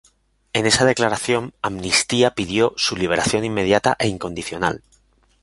En 0.53 0.65
esa 0.65 0.83
declaración, 0.83 1.53
Amnistía 1.61 2.33
pidió 2.33 2.73
"su 2.75 2.95
liberación 2.95 3.45
inmediata 3.45 3.95
e 3.99 4.07
incondicional". 4.07 4.81